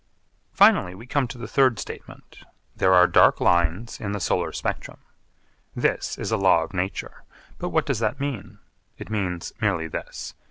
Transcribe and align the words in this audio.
Finally, 0.51 0.95
we 0.95 1.05
come 1.05 1.27
to 1.27 1.37
the 1.37 1.47
third 1.47 1.77
statement, 1.77 2.39
'There 2.75 2.91
are 2.95 3.05
dark 3.05 3.39
lines 3.39 3.99
in 3.99 4.13
the 4.13 4.19
Solar 4.19 4.51
Spectrum.' 4.51 4.97
This 5.75 6.17
is 6.17 6.31
a 6.31 6.37
law 6.37 6.63
of 6.63 6.73
nature. 6.73 7.23
But 7.59 7.69
what 7.69 7.85
does 7.85 7.99
that 7.99 8.19
mean? 8.19 8.57
It 8.97 9.11
means 9.11 9.53
merely 9.61 9.85
this. 9.87 10.33